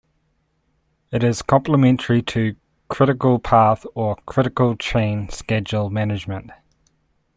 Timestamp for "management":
5.91-6.49